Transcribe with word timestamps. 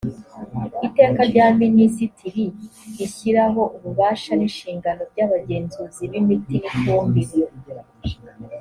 iteka 0.87 1.21
rya 1.31 1.47
minisitiri 1.61 2.45
rishyiraho 2.97 3.61
ububasha 3.75 4.31
n’inshingano 4.39 5.01
by’abagenzuzi 5.11 6.03
b’imiti 6.11 6.57
n’ifumbire 6.61 7.53